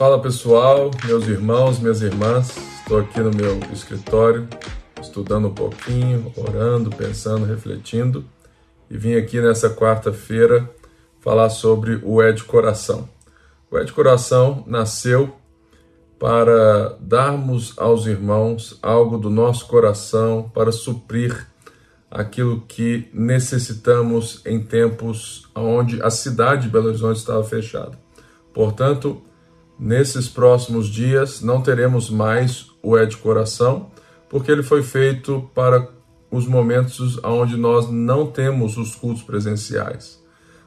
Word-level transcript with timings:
Fala 0.00 0.18
pessoal, 0.18 0.90
meus 1.04 1.28
irmãos, 1.28 1.78
minhas 1.78 2.00
irmãs, 2.00 2.56
estou 2.56 3.00
aqui 3.00 3.20
no 3.20 3.30
meu 3.30 3.60
escritório, 3.70 4.48
estudando 4.98 5.48
um 5.48 5.52
pouquinho, 5.52 6.32
orando, 6.38 6.88
pensando, 6.88 7.44
refletindo 7.44 8.24
e 8.90 8.96
vim 8.96 9.14
aqui 9.14 9.38
nessa 9.42 9.68
quarta-feira 9.68 10.66
falar 11.20 11.50
sobre 11.50 12.00
o 12.02 12.32
de 12.32 12.42
Coração. 12.44 13.10
O 13.70 13.78
de 13.78 13.92
Coração 13.92 14.64
nasceu 14.66 15.36
para 16.18 16.96
darmos 16.98 17.74
aos 17.76 18.06
irmãos 18.06 18.78
algo 18.82 19.18
do 19.18 19.28
nosso 19.28 19.66
coração 19.66 20.50
para 20.54 20.72
suprir 20.72 21.46
aquilo 22.10 22.62
que 22.62 23.10
necessitamos 23.12 24.40
em 24.46 24.62
tempos 24.62 25.46
onde 25.54 26.02
a 26.02 26.08
cidade 26.08 26.62
de 26.62 26.68
Belo 26.70 26.88
Horizonte 26.88 27.18
estava 27.18 27.44
fechada. 27.44 27.98
Portanto, 28.54 29.22
nesses 29.80 30.28
próximos 30.28 30.88
dias 30.88 31.40
não 31.40 31.62
teremos 31.62 32.10
mais 32.10 32.66
o 32.82 32.98
É 32.98 33.06
de 33.06 33.16
Coração, 33.16 33.90
porque 34.28 34.52
ele 34.52 34.62
foi 34.62 34.82
feito 34.82 35.50
para 35.54 35.88
os 36.30 36.46
momentos 36.46 37.18
onde 37.24 37.56
nós 37.56 37.90
não 37.90 38.26
temos 38.26 38.76
os 38.76 38.94
cultos 38.94 39.22
presenciais. 39.22 40.22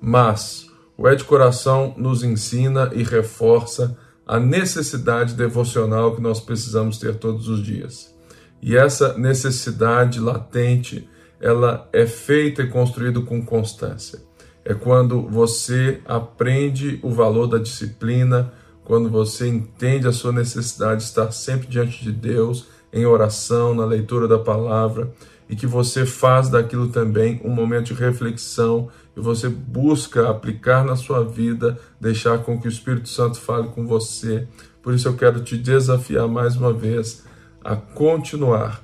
Mas 0.00 0.66
o 0.96 1.06
É 1.06 1.14
de 1.14 1.22
Coração 1.22 1.94
nos 1.98 2.24
ensina 2.24 2.90
e 2.94 3.02
reforça 3.02 3.96
a 4.26 4.40
necessidade 4.40 5.34
devocional 5.34 6.16
que 6.16 6.22
nós 6.22 6.40
precisamos 6.40 6.98
ter 6.98 7.16
todos 7.16 7.46
os 7.46 7.62
dias. 7.62 8.14
E 8.62 8.74
essa 8.74 9.18
necessidade 9.18 10.18
latente 10.18 11.06
ela 11.38 11.86
é 11.92 12.06
feita 12.06 12.62
e 12.62 12.68
construída 12.68 13.20
com 13.20 13.44
constância. 13.44 14.22
É 14.64 14.72
quando 14.72 15.28
você 15.28 16.00
aprende 16.06 16.98
o 17.02 17.10
valor 17.10 17.46
da 17.46 17.58
disciplina, 17.58 18.50
quando 18.84 19.08
você 19.08 19.48
entende 19.48 20.06
a 20.06 20.12
sua 20.12 20.32
necessidade 20.32 21.00
de 21.00 21.06
estar 21.08 21.30
sempre 21.32 21.66
diante 21.66 22.02
de 22.04 22.12
Deus, 22.12 22.66
em 22.92 23.06
oração, 23.06 23.74
na 23.74 23.84
leitura 23.84 24.28
da 24.28 24.38
palavra, 24.38 25.12
e 25.48 25.56
que 25.56 25.66
você 25.66 26.06
faz 26.06 26.48
daquilo 26.48 26.88
também 26.88 27.40
um 27.44 27.50
momento 27.50 27.86
de 27.86 27.94
reflexão 27.94 28.88
e 29.16 29.20
você 29.20 29.48
busca 29.48 30.28
aplicar 30.28 30.84
na 30.84 30.96
sua 30.96 31.24
vida, 31.24 31.78
deixar 32.00 32.38
com 32.38 32.58
que 32.58 32.66
o 32.66 32.70
Espírito 32.70 33.08
Santo 33.08 33.38
fale 33.38 33.68
com 33.68 33.86
você. 33.86 34.46
Por 34.82 34.94
isso 34.94 35.08
eu 35.08 35.14
quero 35.14 35.42
te 35.42 35.56
desafiar 35.56 36.28
mais 36.28 36.56
uma 36.56 36.72
vez 36.72 37.24
a 37.62 37.76
continuar 37.76 38.82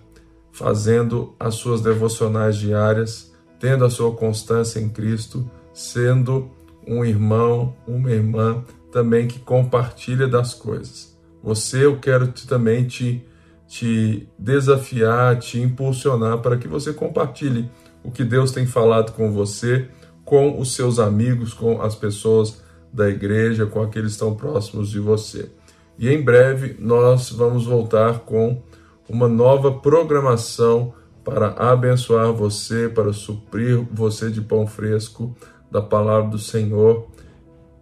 fazendo 0.52 1.34
as 1.38 1.54
suas 1.54 1.80
devocionais 1.80 2.56
diárias, 2.56 3.32
tendo 3.58 3.84
a 3.84 3.90
sua 3.90 4.12
constância 4.12 4.80
em 4.80 4.88
Cristo, 4.88 5.48
sendo 5.72 6.50
um 6.86 7.04
irmão, 7.04 7.74
uma 7.86 8.10
irmã 8.10 8.64
também 8.92 9.26
que 9.26 9.38
compartilha 9.38 10.26
das 10.26 10.54
coisas. 10.54 11.16
Você, 11.42 11.84
eu 11.84 11.98
quero 11.98 12.28
te, 12.28 12.46
também 12.46 12.84
te, 12.84 13.24
te 13.66 14.28
desafiar, 14.38 15.38
te 15.38 15.60
impulsionar 15.60 16.38
para 16.38 16.56
que 16.56 16.68
você 16.68 16.92
compartilhe 16.92 17.70
o 18.04 18.10
que 18.10 18.24
Deus 18.24 18.52
tem 18.52 18.66
falado 18.66 19.12
com 19.12 19.30
você, 19.32 19.88
com 20.24 20.58
os 20.58 20.74
seus 20.74 20.98
amigos, 20.98 21.54
com 21.54 21.80
as 21.80 21.94
pessoas 21.94 22.62
da 22.92 23.08
igreja, 23.08 23.66
com 23.66 23.82
aqueles 23.82 24.12
que 24.12 24.12
estão 24.14 24.34
próximos 24.34 24.90
de 24.90 24.98
você. 24.98 25.50
E 25.98 26.08
em 26.08 26.22
breve 26.22 26.76
nós 26.78 27.30
vamos 27.30 27.66
voltar 27.66 28.20
com 28.20 28.62
uma 29.08 29.28
nova 29.28 29.72
programação 29.72 30.94
para 31.24 31.48
abençoar 31.48 32.32
você, 32.32 32.88
para 32.88 33.12
suprir 33.12 33.84
você 33.92 34.30
de 34.30 34.40
pão 34.40 34.66
fresco 34.66 35.34
da 35.70 35.82
palavra 35.82 36.30
do 36.30 36.38
Senhor, 36.38 37.08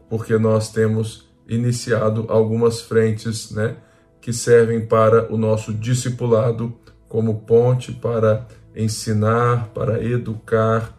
porque 0.09 0.39
nós 0.39 0.71
temos 0.71 1.29
iniciado 1.49 2.27
algumas 2.29 2.81
frentes, 2.81 3.51
né, 3.51 3.77
que 4.21 4.33
servem 4.33 4.87
para 4.87 5.33
o 5.33 5.37
nosso 5.37 5.73
discipulado 5.73 6.75
como 7.09 7.41
ponte 7.41 7.93
para 7.93 8.47
ensinar, 8.77 9.69
para 9.69 10.03
educar, 10.03 10.97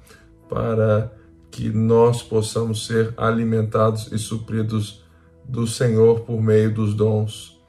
para 0.49 1.11
que 1.51 1.69
nós 1.69 2.23
possamos 2.23 2.87
ser 2.87 3.13
alimentados 3.15 4.11
e 4.11 4.17
supridos 4.17 5.03
do 5.43 5.67
Senhor 5.67 6.21
por 6.21 6.41
meio 6.41 6.73
dos 6.73 6.93
dons 6.93 7.59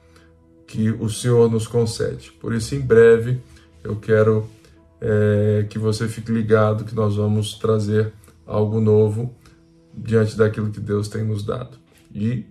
que 0.65 0.89
o 0.89 1.09
Senhor 1.09 1.51
nos 1.51 1.67
concede. 1.67 2.31
Por 2.39 2.53
isso, 2.53 2.73
em 2.75 2.79
breve, 2.79 3.41
eu 3.83 3.97
quero 3.97 4.47
é, 5.01 5.65
que 5.69 5.77
você 5.77 6.07
fique 6.07 6.31
ligado 6.31 6.85
que 6.85 6.95
nós 6.95 7.15
vamos 7.15 7.55
trazer 7.55 8.13
algo 8.45 8.79
novo 8.79 9.35
diante 9.95 10.37
daquilo 10.37 10.71
que 10.71 10.79
Deus 10.79 11.07
tem 11.07 11.23
nos 11.23 11.43
dado. 11.43 11.77
E, 12.13 12.45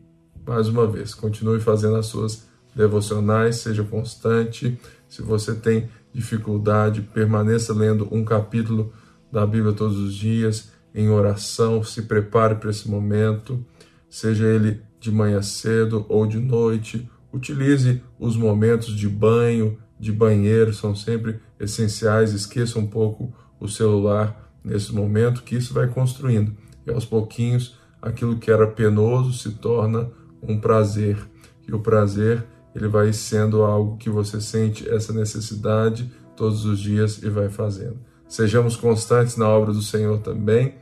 mais 0.46 0.68
uma 0.68 0.86
vez, 0.86 1.14
continue 1.14 1.60
fazendo 1.60 1.96
as 1.96 2.06
suas 2.06 2.48
devocionais, 2.74 3.56
seja 3.56 3.82
constante. 3.82 4.78
Se 5.08 5.22
você 5.22 5.54
tem 5.54 5.88
dificuldade, 6.12 7.02
permaneça 7.02 7.72
lendo 7.72 8.08
um 8.10 8.24
capítulo 8.24 8.92
da 9.30 9.46
Bíblia 9.46 9.72
todos 9.72 9.96
os 9.98 10.14
dias, 10.14 10.70
em 10.94 11.08
oração, 11.08 11.84
se 11.84 12.02
prepare 12.02 12.56
para 12.56 12.70
esse 12.70 12.88
momento, 12.88 13.64
seja 14.08 14.46
ele 14.46 14.82
de 14.98 15.10
manhã 15.10 15.40
cedo 15.40 16.04
ou 16.08 16.26
de 16.26 16.38
noite 16.38 17.08
Utilize 17.32 18.02
os 18.18 18.36
momentos 18.36 18.94
de 18.96 19.08
banho, 19.08 19.78
de 19.98 20.10
banheiro, 20.10 20.74
são 20.74 20.96
sempre 20.96 21.38
essenciais. 21.58 22.32
Esqueça 22.32 22.78
um 22.78 22.86
pouco 22.86 23.32
o 23.58 23.68
celular 23.68 24.52
nesse 24.64 24.92
momento, 24.92 25.42
que 25.42 25.56
isso 25.56 25.72
vai 25.72 25.86
construindo. 25.86 26.52
E 26.86 26.90
aos 26.90 27.04
pouquinhos, 27.04 27.78
aquilo 28.00 28.38
que 28.38 28.50
era 28.50 28.66
penoso 28.66 29.32
se 29.32 29.50
torna 29.56 30.10
um 30.42 30.58
prazer. 30.58 31.18
E 31.66 31.74
o 31.74 31.80
prazer, 31.80 32.44
ele 32.74 32.88
vai 32.88 33.12
sendo 33.12 33.62
algo 33.62 33.96
que 33.96 34.08
você 34.08 34.40
sente 34.40 34.88
essa 34.88 35.12
necessidade 35.12 36.10
todos 36.36 36.64
os 36.64 36.78
dias 36.78 37.22
e 37.22 37.28
vai 37.28 37.48
fazendo. 37.48 37.98
Sejamos 38.28 38.76
constantes 38.76 39.36
na 39.36 39.48
obra 39.48 39.72
do 39.72 39.82
Senhor 39.82 40.18
também, 40.20 40.74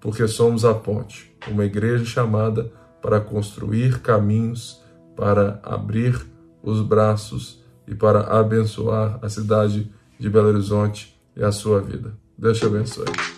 porque 0.00 0.26
somos 0.26 0.64
a 0.64 0.74
ponte, 0.74 1.34
uma 1.46 1.64
igreja 1.64 2.04
chamada 2.04 2.70
para 3.00 3.20
construir 3.20 4.00
caminhos 4.00 4.82
para 5.18 5.58
abrir 5.64 6.16
os 6.62 6.80
braços 6.80 7.60
e 7.88 7.94
para 7.94 8.38
abençoar 8.38 9.18
a 9.20 9.28
cidade 9.28 9.92
de 10.16 10.30
Belo 10.30 10.46
Horizonte 10.46 11.20
e 11.36 11.42
a 11.42 11.50
sua 11.50 11.80
vida. 11.80 12.16
Deus 12.38 12.58
te 12.58 12.66
abençoe. 12.66 13.37